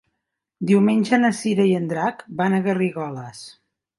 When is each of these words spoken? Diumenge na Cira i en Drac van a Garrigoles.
Diumenge 0.69 1.19
na 1.19 1.29
Cira 1.41 1.67
i 1.71 1.75
en 1.81 1.85
Drac 1.93 2.25
van 2.41 2.57
a 2.57 2.61
Garrigoles. 2.69 3.45